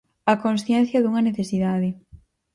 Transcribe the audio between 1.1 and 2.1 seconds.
necesidade.